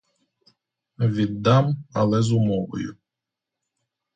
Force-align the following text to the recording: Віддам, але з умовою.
Віддам, 1.07 1.77
але 1.93 2.21
з 2.21 2.31
умовою. 2.31 2.97